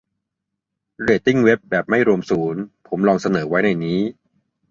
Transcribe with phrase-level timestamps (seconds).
[1.03, 2.61] เรตติ้งเว็บ แบบไม่รวมศูนย์?
[2.87, 3.99] ผมลองเสนอไว้ในนี้